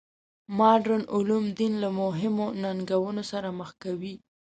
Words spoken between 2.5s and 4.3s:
ننګونو سره مخ کوي.